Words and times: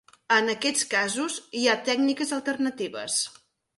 En 0.35 0.47
aquests 0.53 0.85
casos, 0.93 1.37
hi 1.59 1.63
ha 1.73 1.77
tècniques 1.91 2.33
alternatives. 2.39 3.21